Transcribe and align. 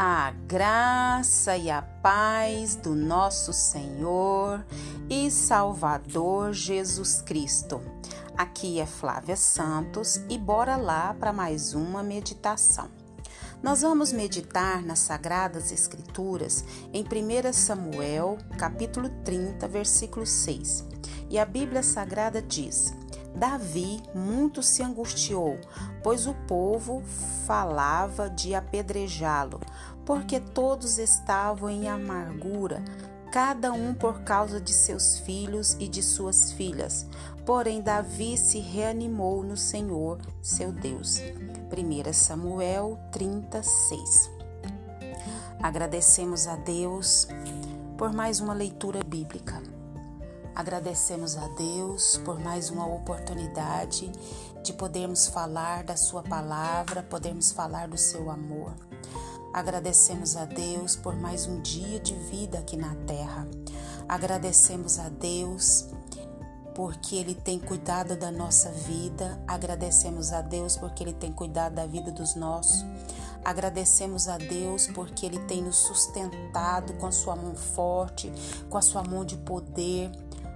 A 0.00 0.30
graça 0.30 1.56
e 1.56 1.68
a 1.68 1.82
paz 1.82 2.76
do 2.76 2.94
nosso 2.94 3.52
Senhor 3.52 4.64
e 5.10 5.28
Salvador 5.28 6.52
Jesus 6.52 7.20
Cristo. 7.20 7.82
Aqui 8.36 8.78
é 8.78 8.86
Flávia 8.86 9.34
Santos 9.34 10.20
e 10.28 10.38
bora 10.38 10.76
lá 10.76 11.12
para 11.14 11.32
mais 11.32 11.74
uma 11.74 12.00
meditação. 12.00 12.88
Nós 13.60 13.82
vamos 13.82 14.12
meditar 14.12 14.84
nas 14.84 15.00
Sagradas 15.00 15.72
Escrituras 15.72 16.64
em 16.92 17.02
1 17.02 17.52
Samuel, 17.52 18.38
capítulo 18.56 19.08
30, 19.24 19.66
versículo 19.66 20.24
6. 20.24 20.84
E 21.28 21.40
a 21.40 21.44
Bíblia 21.44 21.82
Sagrada 21.82 22.40
diz: 22.40 22.94
Davi 23.34 24.02
muito 24.14 24.62
se 24.62 24.82
angustiou, 24.82 25.58
pois 26.02 26.26
o 26.26 26.34
povo 26.46 27.02
falava 27.46 28.28
de 28.28 28.54
apedrejá-lo, 28.54 29.60
porque 30.04 30.40
todos 30.40 30.98
estavam 30.98 31.70
em 31.70 31.88
amargura, 31.88 32.82
cada 33.30 33.72
um 33.72 33.94
por 33.94 34.20
causa 34.22 34.60
de 34.60 34.72
seus 34.72 35.18
filhos 35.18 35.76
e 35.78 35.86
de 35.86 36.02
suas 36.02 36.52
filhas. 36.52 37.06
Porém, 37.44 37.80
Davi 37.80 38.36
se 38.36 38.58
reanimou 38.58 39.42
no 39.42 39.56
Senhor, 39.56 40.18
seu 40.42 40.72
Deus. 40.72 41.18
1 41.70 42.12
Samuel 42.12 42.98
36. 43.12 44.30
Agradecemos 45.62 46.46
a 46.46 46.56
Deus 46.56 47.26
por 47.96 48.12
mais 48.12 48.40
uma 48.40 48.54
leitura 48.54 49.00
bíblica. 49.04 49.62
Agradecemos 50.58 51.36
a 51.36 51.46
Deus 51.46 52.20
por 52.24 52.40
mais 52.40 52.68
uma 52.68 52.84
oportunidade 52.84 54.10
de 54.60 54.72
podermos 54.72 55.28
falar 55.28 55.84
da 55.84 55.96
Sua 55.96 56.20
palavra, 56.20 57.00
podermos 57.00 57.52
falar 57.52 57.86
do 57.86 57.96
Seu 57.96 58.28
amor. 58.28 58.74
Agradecemos 59.54 60.34
a 60.34 60.44
Deus 60.44 60.96
por 60.96 61.14
mais 61.14 61.46
um 61.46 61.60
dia 61.62 62.00
de 62.00 62.12
vida 62.12 62.58
aqui 62.58 62.76
na 62.76 62.92
terra. 63.06 63.46
Agradecemos 64.08 64.98
a 64.98 65.08
Deus 65.08 65.86
porque 66.74 67.14
Ele 67.14 67.36
tem 67.36 67.60
cuidado 67.60 68.16
da 68.16 68.32
nossa 68.32 68.72
vida. 68.72 69.40
Agradecemos 69.46 70.32
a 70.32 70.42
Deus 70.42 70.76
porque 70.76 71.04
Ele 71.04 71.12
tem 71.12 71.32
cuidado 71.32 71.76
da 71.76 71.86
vida 71.86 72.10
dos 72.10 72.34
nossos. 72.34 72.84
Agradecemos 73.44 74.26
a 74.26 74.36
Deus 74.36 74.88
porque 74.88 75.24
Ele 75.24 75.38
tem 75.38 75.62
nos 75.62 75.76
sustentado 75.76 76.94
com 76.94 77.06
a 77.06 77.12
Sua 77.12 77.36
mão 77.36 77.54
forte, 77.54 78.32
com 78.68 78.76
a 78.76 78.82
Sua 78.82 79.04
mão 79.04 79.24
de 79.24 79.36
poder. 79.36 80.10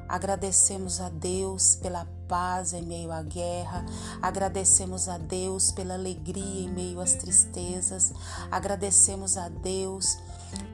Agradecemos 0.08 1.00
a 1.00 1.08
Deus 1.08 1.76
pela 1.76 2.06
paz 2.28 2.72
em 2.72 2.82
meio 2.82 3.12
à 3.12 3.22
guerra, 3.22 3.84
agradecemos 4.20 5.08
a 5.08 5.18
Deus 5.18 5.70
pela 5.72 5.94
alegria 5.94 6.64
em 6.64 6.70
meio 6.70 7.00
às 7.00 7.14
tristezas, 7.14 8.12
agradecemos 8.50 9.36
a 9.36 9.48
Deus 9.48 10.18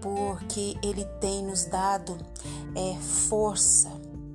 porque 0.01 0.77
Ele 0.83 1.05
tem 1.21 1.45
nos 1.45 1.65
dado 1.65 2.17
é, 2.75 2.97
força 3.01 3.91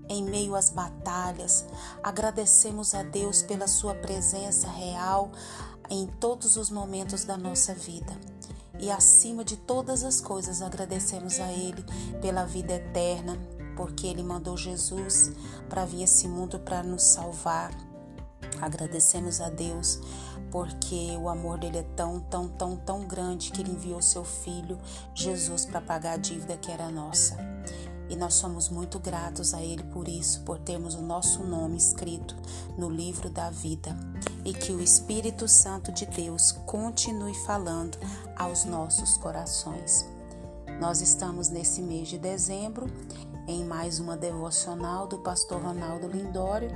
em 0.09 0.23
meio 0.23 0.55
às 0.55 0.69
batalhas. 0.69 1.65
Agradecemos 2.01 2.93
a 2.93 3.03
Deus 3.03 3.41
pela 3.41 3.67
Sua 3.67 3.95
presença 3.95 4.67
real 4.69 5.31
em 5.89 6.07
todos 6.07 6.55
os 6.57 6.69
momentos 6.69 7.23
da 7.23 7.37
nossa 7.37 7.73
vida. 7.73 8.13
E 8.79 8.89
acima 8.89 9.43
de 9.43 9.55
todas 9.55 10.03
as 10.03 10.19
coisas, 10.19 10.61
agradecemos 10.61 11.39
a 11.39 11.51
Ele 11.51 11.83
pela 12.21 12.45
vida 12.45 12.73
eterna, 12.73 13.37
porque 13.75 14.07
Ele 14.07 14.23
mandou 14.23 14.57
Jesus 14.57 15.31
para 15.69 15.85
vir 15.85 16.03
esse 16.03 16.27
mundo 16.27 16.59
para 16.59 16.83
nos 16.83 17.03
salvar. 17.03 17.71
Agradecemos 18.61 19.41
a 19.41 19.49
Deus 19.49 19.99
porque 20.51 21.17
o 21.19 21.27
amor 21.27 21.57
dele 21.57 21.79
é 21.79 21.85
tão, 21.95 22.19
tão, 22.19 22.47
tão, 22.47 22.75
tão 22.75 23.07
grande 23.07 23.51
que 23.51 23.61
ele 23.61 23.71
enviou 23.71 24.01
seu 24.01 24.23
filho 24.23 24.77
Jesus 25.15 25.65
para 25.65 25.81
pagar 25.81 26.13
a 26.13 26.17
dívida 26.17 26.55
que 26.57 26.71
era 26.71 26.89
nossa. 26.89 27.35
E 28.09 28.15
nós 28.15 28.35
somos 28.35 28.69
muito 28.69 28.99
gratos 28.99 29.55
a 29.55 29.61
Ele 29.63 29.81
por 29.85 30.07
isso, 30.07 30.41
por 30.41 30.59
termos 30.59 30.93
o 30.93 31.01
nosso 31.01 31.43
nome 31.43 31.77
escrito 31.77 32.35
no 32.77 32.87
livro 32.87 33.29
da 33.29 33.49
vida. 33.49 33.97
E 34.45 34.53
que 34.53 34.71
o 34.71 34.81
Espírito 34.81 35.47
Santo 35.47 35.91
de 35.91 36.05
Deus 36.05 36.51
continue 36.67 37.33
falando 37.45 37.97
aos 38.35 38.65
nossos 38.65 39.17
corações. 39.17 40.05
Nós 40.79 41.01
estamos 41.01 41.49
nesse 41.49 41.81
mês 41.81 42.07
de 42.07 42.19
dezembro 42.19 42.85
em 43.47 43.63
mais 43.65 43.99
uma 43.99 44.15
devocional 44.15 45.07
do 45.07 45.17
pastor 45.17 45.61
Ronaldo 45.61 46.07
Lindório, 46.07 46.69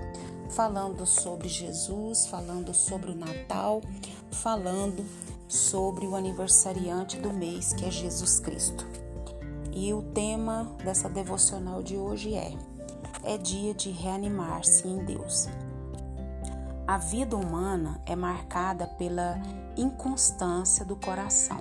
falando 0.49 1.05
sobre 1.05 1.47
Jesus, 1.47 2.27
falando 2.27 2.73
sobre 2.73 3.11
o 3.11 3.15
Natal, 3.15 3.81
falando 4.31 5.05
sobre 5.47 6.05
o 6.05 6.15
aniversariante 6.15 7.17
do 7.17 7.31
mês, 7.31 7.73
que 7.73 7.85
é 7.85 7.91
Jesus 7.91 8.39
Cristo. 8.39 8.85
E 9.71 9.93
o 9.93 10.01
tema 10.01 10.75
dessa 10.83 11.07
devocional 11.07 11.81
de 11.81 11.95
hoje 11.95 12.33
é: 12.33 12.53
é 13.23 13.37
dia 13.37 13.73
de 13.73 13.89
reanimar-se 13.89 14.87
em 14.87 15.05
Deus. 15.05 15.47
A 16.85 16.97
vida 16.97 17.35
humana 17.35 18.01
é 18.05 18.15
marcada 18.15 18.87
pela 18.87 19.41
inconstância 19.77 20.85
do 20.85 20.95
coração. 20.95 21.59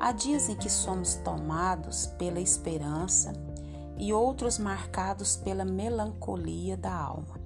Há 0.00 0.12
dias 0.12 0.48
em 0.48 0.56
que 0.56 0.68
somos 0.68 1.14
tomados 1.14 2.06
pela 2.18 2.40
esperança 2.40 3.32
e 3.98 4.12
outros 4.12 4.58
marcados 4.58 5.36
pela 5.36 5.64
melancolia 5.64 6.76
da 6.76 6.94
alma. 6.94 7.40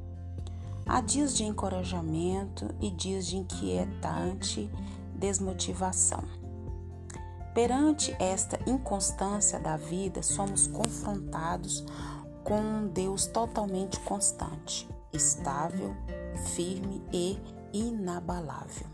Há 0.87 1.01
dias 1.01 1.37
de 1.37 1.45
encorajamento 1.45 2.75
e 2.81 2.91
dias 2.91 3.27
de 3.27 3.37
inquietante 3.37 4.71
desmotivação. 5.15 6.25
Perante 7.55 8.17
esta 8.19 8.59
inconstância 8.67 9.61
da 9.61 9.77
vida, 9.77 10.23
somos 10.23 10.67
confrontados 10.67 11.85
com 12.43 12.59
um 12.59 12.89
Deus 12.89 13.27
totalmente 13.27 14.01
constante, 14.01 14.89
estável, 15.13 15.95
firme 16.55 17.03
e 17.13 17.39
inabalável. 17.73 18.87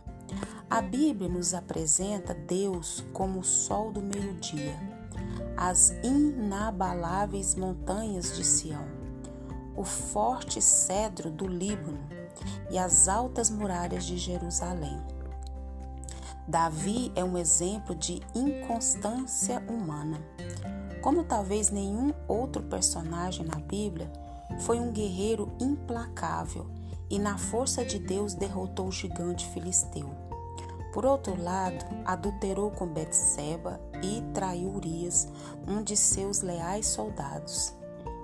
A 0.68 0.82
Bíblia 0.82 1.28
nos 1.28 1.54
apresenta 1.54 2.34
Deus 2.34 3.04
como 3.12 3.40
o 3.40 3.44
sol 3.44 3.92
do 3.92 4.02
meio-dia 4.02 4.95
as 5.56 5.94
inabaláveis 6.02 7.54
montanhas 7.54 8.36
de 8.36 8.44
Sião, 8.44 8.84
o 9.74 9.84
forte 9.84 10.60
cedro 10.60 11.30
do 11.30 11.46
Líbano 11.46 11.98
e 12.70 12.78
as 12.78 13.08
altas 13.08 13.48
muralhas 13.48 14.04
de 14.04 14.18
Jerusalém. 14.18 15.00
Davi 16.46 17.10
é 17.16 17.24
um 17.24 17.38
exemplo 17.38 17.94
de 17.94 18.20
inconstância 18.34 19.62
humana. 19.68 20.20
Como 21.00 21.24
talvez 21.24 21.70
nenhum 21.70 22.12
outro 22.28 22.62
personagem 22.62 23.44
na 23.46 23.56
Bíblia, 23.56 24.12
foi 24.60 24.78
um 24.78 24.92
guerreiro 24.92 25.50
implacável 25.58 26.66
e, 27.08 27.18
na 27.18 27.38
força 27.38 27.84
de 27.84 27.98
Deus, 27.98 28.34
derrotou 28.34 28.88
o 28.88 28.92
gigante 28.92 29.48
filisteu. 29.48 30.08
Por 30.92 31.04
outro 31.04 31.40
lado, 31.40 31.84
adulterou 32.04 32.70
com 32.70 32.86
Betseba 32.86 33.80
e 34.02 34.22
traiu 34.32 34.70
Urias, 34.70 35.28
um 35.66 35.82
de 35.82 35.96
seus 35.96 36.40
leais 36.40 36.86
soldados. 36.86 37.74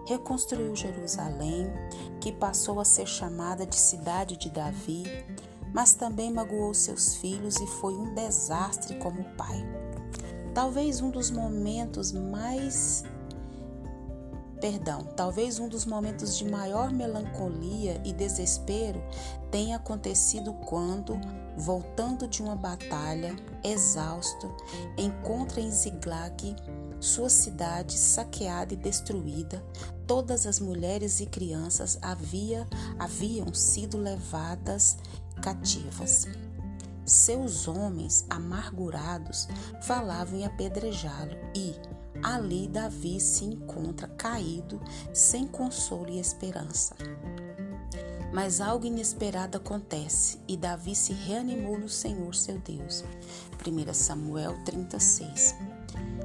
Reconstruiu 0.06 0.74
Jerusalém, 0.74 1.70
que 2.20 2.32
passou 2.32 2.80
a 2.80 2.84
ser 2.84 3.06
chamada 3.06 3.64
de 3.64 3.76
cidade 3.76 4.36
de 4.36 4.50
Davi, 4.50 5.04
mas 5.72 5.94
também 5.94 6.32
magoou 6.32 6.74
seus 6.74 7.16
filhos 7.16 7.56
e 7.56 7.66
foi 7.66 7.94
um 7.94 8.14
desastre 8.14 8.96
como 8.98 9.24
pai. 9.36 9.64
Talvez 10.54 11.00
um 11.00 11.10
dos 11.10 11.30
momentos 11.30 12.12
mais 12.12 13.04
Perdão, 14.62 15.02
talvez 15.16 15.58
um 15.58 15.68
dos 15.68 15.84
momentos 15.84 16.38
de 16.38 16.48
maior 16.48 16.92
melancolia 16.92 18.00
e 18.04 18.12
desespero 18.12 19.02
tenha 19.50 19.74
acontecido 19.74 20.52
quando, 20.52 21.20
voltando 21.56 22.28
de 22.28 22.40
uma 22.40 22.54
batalha, 22.54 23.34
exausto, 23.64 24.54
encontra 24.96 25.60
em 25.60 25.68
Ziglag 25.68 26.54
sua 27.00 27.28
cidade 27.28 27.98
saqueada 27.98 28.72
e 28.72 28.76
destruída. 28.76 29.60
Todas 30.06 30.46
as 30.46 30.60
mulheres 30.60 31.18
e 31.18 31.26
crianças 31.26 31.98
havia, 32.00 32.64
haviam 33.00 33.52
sido 33.52 33.98
levadas 33.98 34.96
cativas. 35.42 36.28
Seus 37.04 37.66
homens 37.66 38.24
amargurados 38.30 39.48
falavam 39.82 40.38
em 40.38 40.44
apedrejá-lo 40.44 41.36
e, 41.52 41.74
ali 42.22 42.68
Davi 42.68 43.20
se 43.20 43.44
encontra 43.44 44.08
caído, 44.08 44.80
sem 45.12 45.46
consolo 45.46 46.08
e 46.10 46.18
esperança. 46.18 46.94
Mas 48.32 48.60
algo 48.60 48.86
inesperado 48.86 49.58
acontece 49.58 50.38
e 50.48 50.56
Davi 50.56 50.94
se 50.94 51.12
reanimou 51.12 51.78
no 51.78 51.88
Senhor 51.88 52.34
seu 52.34 52.58
Deus. 52.58 53.04
1 53.66 53.92
Samuel 53.92 54.56
36. 54.64 55.54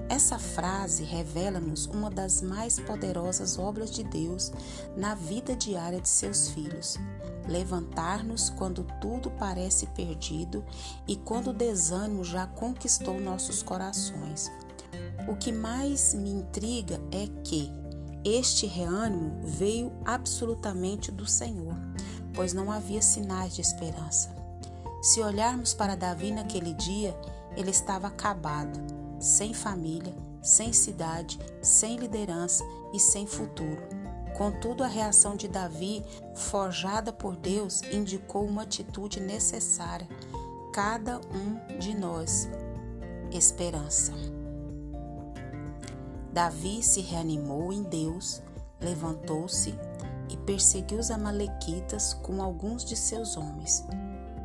Essa 0.09 0.39
frase 0.39 1.03
revela-nos 1.03 1.85
uma 1.85 2.09
das 2.09 2.41
mais 2.41 2.79
poderosas 2.79 3.59
obras 3.59 3.91
de 3.91 4.03
Deus 4.03 4.53
na 4.95 5.15
vida 5.15 5.53
diária 5.53 5.99
de 5.99 6.07
seus 6.07 6.49
filhos. 6.49 6.97
levantar-nos 7.47 8.49
quando 8.49 8.85
tudo 8.99 9.31
parece 9.31 9.87
perdido 9.87 10.65
e 11.07 11.15
quando 11.15 11.51
o 11.51 11.53
desânimo 11.53 12.21
já 12.21 12.45
conquistou 12.45 13.21
nossos 13.21 13.63
corações. 13.63 14.51
O 15.27 15.35
que 15.35 15.51
mais 15.51 16.13
me 16.13 16.29
intriga 16.29 17.01
é 17.11 17.27
que 17.43 17.69
este 18.23 18.65
reânimo 18.65 19.41
veio 19.43 19.91
absolutamente 20.05 21.11
do 21.11 21.25
Senhor, 21.25 21.75
pois 22.33 22.53
não 22.53 22.71
havia 22.71 23.01
sinais 23.01 23.53
de 23.53 23.61
esperança. 23.61 24.33
Se 25.01 25.21
olharmos 25.21 25.73
para 25.73 25.95
Davi 25.95 26.31
naquele 26.31 26.73
dia, 26.73 27.15
ele 27.57 27.71
estava 27.71 28.07
acabado, 28.07 28.79
sem 29.19 29.53
família, 29.53 30.15
sem 30.41 30.71
cidade, 30.71 31.37
sem 31.61 31.97
liderança 31.97 32.63
e 32.93 32.99
sem 32.99 33.27
futuro. 33.27 33.81
Contudo, 34.37 34.83
a 34.83 34.87
reação 34.87 35.35
de 35.35 35.47
Davi, 35.47 36.03
forjada 36.35 37.11
por 37.11 37.35
Deus, 37.35 37.81
indicou 37.91 38.45
uma 38.45 38.61
atitude 38.61 39.19
necessária. 39.19 40.07
Cada 40.71 41.19
um 41.19 41.79
de 41.79 41.97
nós. 41.97 42.47
Esperança. 43.31 44.13
Davi 46.37 46.83
se 46.83 47.01
reanimou 47.01 47.73
em 47.73 47.81
Deus, 47.81 48.43
levantou-se 48.79 49.73
e 50.29 50.37
perseguiu 50.37 50.99
os 50.99 51.09
Amalequitas 51.09 52.13
com 52.13 52.43
alguns 52.43 52.85
de 52.85 52.95
seus 52.95 53.35
homens. 53.35 53.83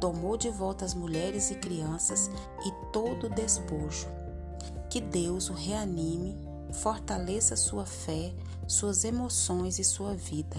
Tomou 0.00 0.38
de 0.38 0.48
volta 0.48 0.86
as 0.86 0.94
mulheres 0.94 1.50
e 1.50 1.54
crianças 1.54 2.30
e 2.64 2.72
todo 2.94 3.26
o 3.26 3.28
despojo. 3.28 4.08
Que 4.88 5.02
Deus 5.02 5.50
o 5.50 5.52
reanime, 5.52 6.34
fortaleça 6.72 7.56
sua 7.56 7.84
fé, 7.84 8.32
suas 8.66 9.04
emoções 9.04 9.78
e 9.78 9.84
sua 9.84 10.14
vida. 10.14 10.56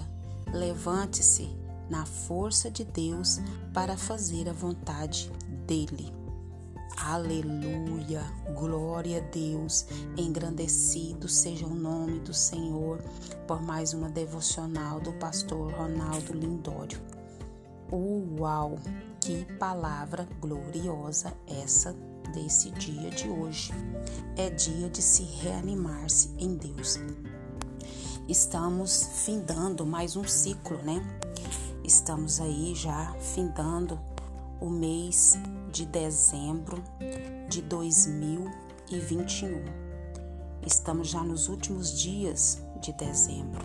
Levante-se 0.52 1.50
na 1.90 2.06
força 2.06 2.70
de 2.70 2.84
Deus 2.84 3.40
para 3.72 3.96
fazer 3.96 4.48
a 4.48 4.52
vontade 4.52 5.32
dele. 5.66 6.14
Aleluia, 6.96 8.22
glória 8.54 9.18
a 9.18 9.20
Deus, 9.20 9.84
engrandecido 10.16 11.28
seja 11.28 11.66
o 11.66 11.74
nome 11.74 12.20
do 12.20 12.32
Senhor 12.32 12.98
por 13.46 13.60
mais 13.60 13.92
uma 13.92 14.08
devocional 14.08 15.00
do 15.00 15.12
pastor 15.14 15.72
Ronaldo 15.72 16.32
Lindório. 16.32 17.00
Uau, 17.92 18.78
que 19.20 19.44
palavra 19.58 20.28
gloriosa 20.40 21.34
essa 21.46 21.92
desse 22.32 22.70
dia 22.70 23.10
de 23.10 23.28
hoje. 23.28 23.72
É 24.36 24.48
dia 24.50 24.88
de 24.88 25.02
se 25.02 25.24
reanimar-se 25.24 26.30
em 26.38 26.54
Deus. 26.54 26.98
Estamos 28.28 29.10
findando 29.24 29.84
mais 29.84 30.16
um 30.16 30.24
ciclo, 30.24 30.78
né? 30.78 31.02
Estamos 31.84 32.40
aí 32.40 32.74
já 32.74 33.12
findando 33.20 34.00
o 34.60 34.70
mês 34.70 35.38
de 35.70 35.86
dezembro 35.86 36.82
de 37.48 37.62
2021. 37.62 39.64
Estamos 40.66 41.08
já 41.08 41.22
nos 41.22 41.48
últimos 41.48 41.98
dias 41.98 42.62
de 42.80 42.92
dezembro 42.92 43.62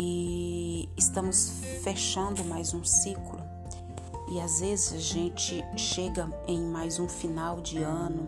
e 0.00 0.88
estamos 0.96 1.50
fechando 1.82 2.44
mais 2.44 2.72
um 2.72 2.84
ciclo. 2.84 3.40
E 4.30 4.40
às 4.40 4.60
vezes 4.60 4.94
a 4.94 4.98
gente 4.98 5.62
chega 5.76 6.30
em 6.46 6.62
mais 6.62 6.98
um 6.98 7.08
final 7.08 7.60
de 7.60 7.82
ano, 7.82 8.26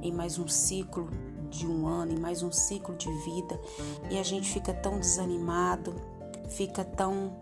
em 0.00 0.12
mais 0.12 0.38
um 0.38 0.46
ciclo 0.46 1.08
de 1.50 1.66
um 1.66 1.88
ano, 1.88 2.12
em 2.12 2.18
mais 2.18 2.42
um 2.42 2.52
ciclo 2.52 2.94
de 2.96 3.10
vida, 3.24 3.60
e 4.08 4.18
a 4.18 4.22
gente 4.22 4.52
fica 4.52 4.72
tão 4.72 5.00
desanimado, 5.00 5.96
fica 6.48 6.84
tão 6.84 7.36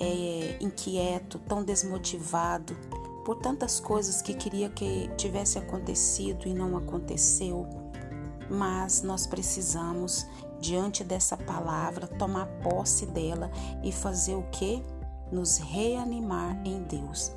é, 0.00 0.56
inquieto, 0.60 1.38
tão 1.38 1.62
desmotivado 1.62 2.76
por 3.24 3.36
tantas 3.36 3.78
coisas 3.80 4.20
que 4.20 4.34
queria 4.34 4.68
que 4.68 5.08
tivesse 5.16 5.58
acontecido 5.58 6.46
e 6.46 6.54
não 6.54 6.76
aconteceu. 6.76 7.68
Mas 8.50 9.02
nós 9.02 9.26
precisamos, 9.26 10.26
diante 10.60 11.02
dessa 11.04 11.36
palavra, 11.36 12.06
tomar 12.06 12.46
posse 12.62 13.06
dela 13.06 13.50
e 13.82 13.92
fazer 13.92 14.34
o 14.34 14.42
que? 14.50 14.82
Nos 15.30 15.56
reanimar 15.56 16.60
em 16.66 16.82
Deus. 16.82 17.32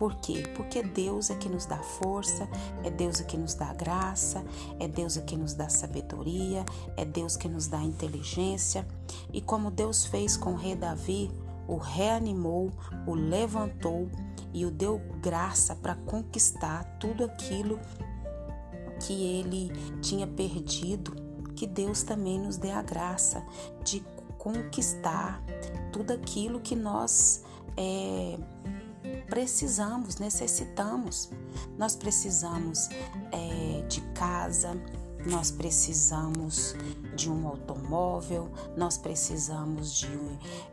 Por 0.00 0.14
quê? 0.14 0.44
Porque 0.56 0.82
Deus 0.82 1.28
é 1.28 1.34
que 1.34 1.46
nos 1.46 1.66
dá 1.66 1.76
força, 1.76 2.48
é 2.82 2.90
Deus 2.90 3.20
é 3.20 3.24
que 3.24 3.36
nos 3.36 3.52
dá 3.52 3.74
graça, 3.74 4.42
é 4.78 4.88
Deus 4.88 5.18
é 5.18 5.20
que 5.20 5.36
nos 5.36 5.52
dá 5.52 5.68
sabedoria, 5.68 6.64
é 6.96 7.04
Deus 7.04 7.36
que 7.36 7.46
nos 7.46 7.66
dá 7.66 7.82
inteligência. 7.82 8.86
E 9.30 9.42
como 9.42 9.70
Deus 9.70 10.06
fez 10.06 10.38
com 10.38 10.52
o 10.52 10.56
rei 10.56 10.74
Davi, 10.74 11.30
o 11.70 11.76
reanimou, 11.76 12.72
o 13.06 13.14
levantou 13.14 14.10
e 14.52 14.66
o 14.66 14.70
deu 14.70 15.00
graça 15.22 15.76
para 15.76 15.94
conquistar 15.94 16.84
tudo 16.98 17.24
aquilo 17.24 17.78
que 19.00 19.12
ele 19.12 19.70
tinha 20.02 20.26
perdido, 20.26 21.14
que 21.54 21.66
Deus 21.66 22.02
também 22.02 22.38
nos 22.40 22.56
dê 22.56 22.72
a 22.72 22.82
graça 22.82 23.44
de 23.84 24.04
conquistar 24.36 25.42
tudo 25.92 26.12
aquilo 26.12 26.60
que 26.60 26.74
nós 26.74 27.44
é, 27.76 28.36
precisamos, 29.28 30.16
necessitamos. 30.16 31.30
Nós 31.78 31.94
precisamos 31.94 32.88
é, 33.30 33.82
de 33.88 34.00
casa, 34.12 34.70
nós 35.26 35.50
precisamos 35.50 36.74
de 37.14 37.30
um 37.30 37.46
automóvel, 37.46 38.50
nós 38.76 38.96
precisamos 38.96 39.94
de 39.94 40.08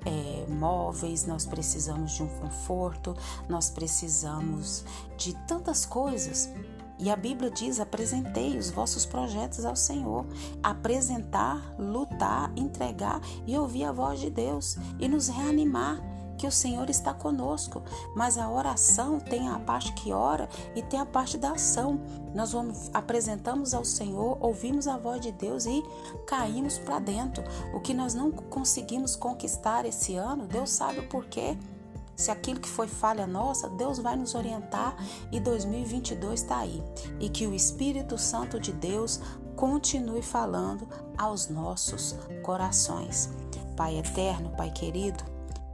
é, 0.05 0.45
móveis, 0.49 1.25
nós 1.25 1.45
precisamos 1.45 2.13
de 2.13 2.23
um 2.23 2.27
conforto, 2.27 3.15
nós 3.49 3.69
precisamos 3.69 4.85
de 5.17 5.33
tantas 5.45 5.85
coisas. 5.85 6.49
E 6.99 7.11
a 7.11 7.15
Bíblia 7.15 7.51
diz: 7.51 7.79
apresentei 7.79 8.57
os 8.57 8.71
vossos 8.71 9.05
projetos 9.05 9.65
ao 9.65 9.75
Senhor. 9.75 10.25
Apresentar, 10.63 11.75
lutar, 11.77 12.51
entregar 12.55 13.21
e 13.45 13.57
ouvir 13.57 13.83
a 13.83 13.91
voz 13.91 14.19
de 14.19 14.29
Deus 14.29 14.77
e 14.99 15.07
nos 15.07 15.27
reanimar 15.27 16.16
que 16.37 16.47
o 16.47 16.51
Senhor 16.51 16.89
está 16.89 17.13
conosco, 17.13 17.81
mas 18.15 18.37
a 18.37 18.49
oração 18.49 19.19
tem 19.19 19.49
a 19.49 19.59
parte 19.59 19.91
que 19.93 20.13
ora 20.13 20.47
e 20.75 20.81
tem 20.81 20.99
a 20.99 21.05
parte 21.05 21.37
da 21.37 21.51
ação. 21.51 21.99
Nós 22.33 22.51
vamos 22.51 22.89
apresentamos 22.93 23.73
ao 23.73 23.83
Senhor, 23.83 24.37
ouvimos 24.39 24.87
a 24.87 24.97
voz 24.97 25.19
de 25.19 25.31
Deus 25.31 25.65
e 25.65 25.83
caímos 26.27 26.77
para 26.77 26.99
dentro. 26.99 27.43
O 27.73 27.79
que 27.79 27.93
nós 27.93 28.13
não 28.13 28.31
conseguimos 28.31 29.15
conquistar 29.15 29.85
esse 29.85 30.15
ano, 30.15 30.45
Deus 30.45 30.69
sabe 30.69 30.99
o 30.99 31.07
porquê. 31.07 31.57
Se 32.15 32.31
aquilo 32.31 32.59
que 32.59 32.67
foi 32.67 32.87
falha 32.87 33.27
nossa, 33.27 33.69
Deus 33.69 33.99
vai 33.99 34.15
nos 34.15 34.33
orientar 34.33 34.95
e 35.31 35.39
2022 35.39 36.41
está 36.41 36.57
aí. 36.57 36.83
E 37.19 37.29
que 37.29 37.45
o 37.45 37.53
Espírito 37.53 38.17
Santo 38.17 38.59
de 38.59 38.71
Deus 38.71 39.21
continue 39.55 40.23
falando 40.23 40.87
aos 41.17 41.47
nossos 41.47 42.15
corações. 42.43 43.29
Pai 43.75 43.99
eterno, 43.99 44.49
Pai 44.57 44.71
querido, 44.71 45.23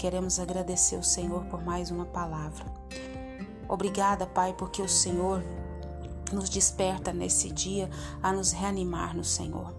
Queremos 0.04 0.38
agradecer 0.38 0.98
o 0.98 1.02
Senhor 1.02 1.46
por 1.46 1.64
mais 1.64 1.90
uma 1.90 2.04
palavra. 2.06 2.66
Obrigada, 3.70 4.28
Pai, 4.28 4.54
porque 4.54 4.82
o 4.82 4.90
Senhor 4.90 5.42
nos 6.32 6.50
desperta 6.50 7.12
nesse 7.12 7.52
dia 7.52 7.90
a 8.22 8.32
nos 8.32 8.52
reanimar 8.52 9.16
no 9.16 9.24
Senhor. 9.24 9.74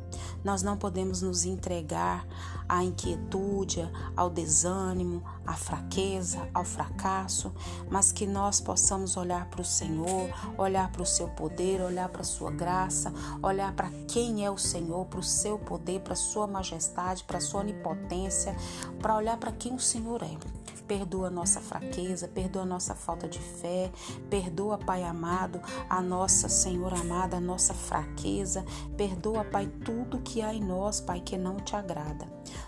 Nós 0.45 0.63
não 0.63 0.77
podemos 0.77 1.23
nos 1.23 1.45
entregar 1.45 2.27
à 2.69 2.85
inquietude, 2.85 3.89
ao 4.17 4.31
desânimo, 4.31 5.23
à 5.47 5.55
fraqueza, 5.55 6.49
ao 6.53 6.65
fracasso, 6.65 7.53
mas 7.91 8.13
que 8.13 8.27
nós 8.27 8.61
possamos 8.61 9.17
olhar 9.17 9.47
para 9.47 9.63
o 9.63 9.65
Senhor, 9.65 10.31
olhar 10.59 10.91
para 10.93 11.03
o 11.03 11.07
seu 11.07 11.29
poder, 11.29 11.81
olhar 11.81 12.09
para 12.09 12.21
a 12.21 12.25
sua 12.25 12.51
graça, 12.51 13.13
olhar 13.43 13.73
para 13.75 13.91
quem 14.07 14.45
é 14.45 14.51
o 14.51 14.59
Senhor, 14.59 15.07
para 15.07 15.21
o 15.21 15.23
seu 15.23 15.59
poder, 15.59 16.01
para 16.01 16.13
a 16.13 16.17
sua 16.17 16.47
majestade, 16.47 17.25
para 17.25 17.39
a 17.39 17.41
sua 17.41 17.61
onipotência, 17.61 18.55
para 19.01 19.17
olhar 19.17 19.37
para 19.39 19.53
quem 19.53 19.75
o 19.75 19.81
Senhor 19.81 20.23
é. 20.23 20.74
Perdoa 20.87 21.29
a 21.29 21.31
nossa 21.31 21.61
fraqueza, 21.61 22.29
perdoa 22.29 22.62
a 22.62 22.67
nossa 22.67 22.95
falta 22.95 23.26
de 23.26 23.38
fé, 23.38 23.91
perdoa, 24.29 24.76
Pai 24.76 25.03
amado, 25.03 25.61
a 25.88 26.03
nossa, 26.03 26.49
Senhor 26.49 26.93
amada, 26.93 27.38
a 27.38 27.41
nossa 27.41 27.73
fraqueza, 27.73 28.64
perdoa, 28.97 29.45
Pai, 29.45 29.67
tudo 29.85 30.21
que 30.21 30.43
há 30.43 30.53
em 30.53 30.62
nós, 30.62 31.00
Pai, 31.00 31.21
que 31.21 31.38
não 31.38 31.57
te 31.57 31.75
agrada. 31.75 32.26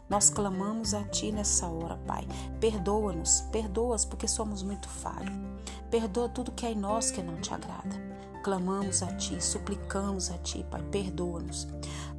Nós 0.08 0.30
clamamos 0.30 0.94
a 0.94 1.04
Ti 1.04 1.32
nessa 1.32 1.66
hora, 1.66 1.96
Pai. 2.06 2.26
Perdoa-nos, 2.60 3.42
perdoa-nos 3.52 4.04
porque 4.04 4.26
somos 4.26 4.62
muito 4.62 4.88
falhos. 4.88 5.34
Perdoa 5.90 6.28
tudo 6.28 6.52
que 6.52 6.66
há 6.66 6.70
em 6.70 6.76
nós 6.76 7.10
que 7.10 7.22
não 7.22 7.36
te 7.36 7.52
agrada. 7.52 8.06
Clamamos 8.42 9.02
a 9.02 9.14
Ti, 9.16 9.42
suplicamos 9.42 10.30
a 10.30 10.38
Ti, 10.38 10.64
Pai, 10.70 10.82
perdoa-nos. 10.84 11.66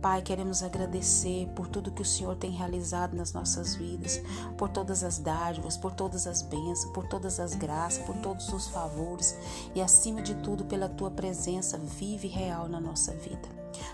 Pai, 0.02 0.22
queremos 0.22 0.62
agradecer 0.62 1.48
por 1.56 1.68
tudo 1.68 1.92
que 1.92 2.04
o 2.04 2.06
Senhor 2.06 2.36
tem 2.36 2.52
realizado 2.52 3.16
nas 3.16 3.34
nossas 3.34 3.76
vidas, 3.76 4.22
por 4.56 4.70
todas 4.70 5.04
as 5.04 5.18
dádivas, 5.18 5.76
por 5.76 5.92
todas 5.92 6.28
as 6.28 6.44
bênçãos, 6.44 6.94
por 6.94 7.08
todas 7.08 7.40
as 7.40 7.56
graças, 7.56 8.06
por 8.06 8.16
todos 8.18 8.48
os 8.54 8.68
favores 8.68 9.36
e, 9.74 9.82
acima 9.82 10.22
de 10.22 10.36
tudo, 10.36 10.66
pela 10.66 10.88
Tua 10.88 11.10
presença 11.10 11.80
vive 11.80 12.28
e 12.28 12.32
real 12.32 12.70
na 12.70 12.80
nossa 12.80 13.12
vida. 13.14 13.50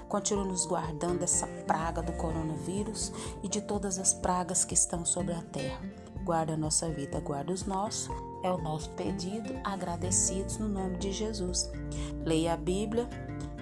Continua 0.10 0.46
nos 0.46 0.66
guardando 0.66 1.20
dessa 1.20 1.48
praga 1.66 2.02
do 2.02 2.12
coronavírus 2.14 3.12
e 3.42 3.48
de 3.48 3.62
todas 3.62 3.98
as 3.98 4.14
pragas 4.14 4.66
que 4.66 4.74
estão 4.74 5.06
sobre 5.06 5.34
a 5.34 5.42
terra. 5.42 5.82
guarda 6.24 6.54
a 6.54 6.58
nossa 6.58 6.90
vida, 6.90 7.20
guarda 7.20 7.52
os 7.52 7.66
nossos. 7.66 8.10
É 8.44 8.52
o 8.52 8.58
nosso 8.58 8.90
pedido, 8.92 9.54
agradecidos 9.64 10.58
no 10.58 10.68
nome 10.68 10.98
de 10.98 11.12
Jesus. 11.12 11.72
Leia 12.26 12.54
a 12.54 12.58
Bíblia 12.58 13.10